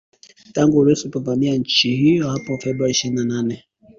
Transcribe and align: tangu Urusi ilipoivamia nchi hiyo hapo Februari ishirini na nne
tangu 0.53 0.77
Urusi 0.77 1.01
ilipoivamia 1.01 1.55
nchi 1.55 1.95
hiyo 1.95 2.29
hapo 2.29 2.57
Februari 2.57 2.91
ishirini 2.91 3.25
na 3.25 3.41
nne 3.41 3.63